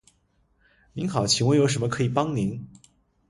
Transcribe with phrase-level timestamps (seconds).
[0.93, 2.67] 您好，请问有什么可以帮您？